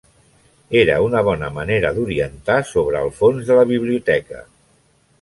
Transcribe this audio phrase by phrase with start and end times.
[0.79, 4.47] Era una bona manera d'orientar sobre els fons de la Biblioteca.